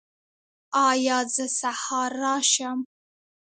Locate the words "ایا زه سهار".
0.89-2.11